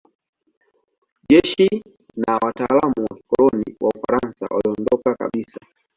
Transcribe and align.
Jeshi 1.29 1.67
na 2.21 2.35
watawala 2.41 2.87
wa 2.99 3.15
kikoloni 3.17 3.75
wa 3.81 3.91
Ufaransa 3.95 4.45
waliondoka 4.51 5.15
kabisa. 5.15 5.59